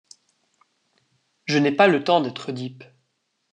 [1.45, 2.83] Je n’ai pas le temps d’être Œdipe.